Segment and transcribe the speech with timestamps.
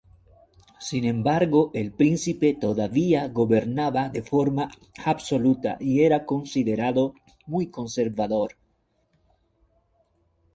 [0.79, 4.71] Sin embargo, el príncipe todavía gobernaba de forma
[5.05, 7.13] absoluta y era considerado
[7.45, 8.57] muy conservador.